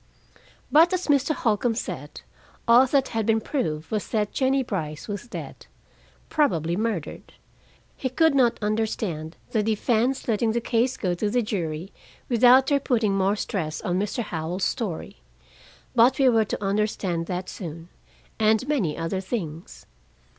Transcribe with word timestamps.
But, 0.71 0.91
as 0.93 1.05
Mr. 1.09 1.35
Holcombe 1.35 1.75
said, 1.75 2.21
all 2.67 2.87
that 2.87 3.09
had 3.09 3.23
been 3.27 3.39
proved 3.39 3.91
was 3.91 4.07
that 4.07 4.33
Jennie 4.33 4.63
Brice 4.63 5.07
was 5.07 5.27
dead, 5.27 5.67
probably 6.27 6.75
murdered. 6.75 7.33
He 7.95 8.09
could 8.09 8.33
not 8.33 8.57
understand 8.63 9.37
the 9.51 9.61
defense 9.61 10.27
letting 10.27 10.53
the 10.53 10.59
case 10.59 10.97
go 10.97 11.13
to 11.13 11.29
the 11.29 11.43
jury 11.43 11.93
without 12.29 12.65
their 12.65 12.79
putting 12.79 13.15
more 13.15 13.35
stress 13.35 13.79
on 13.81 13.99
Mr. 13.99 14.23
Howell's 14.23 14.63
story. 14.63 15.21
But 15.93 16.17
we 16.17 16.29
were 16.29 16.45
to 16.45 16.63
understand 16.63 17.27
that 17.27 17.47
soon, 17.47 17.89
and 18.39 18.67
many 18.67 18.97
other 18.97 19.21
things. 19.21 19.85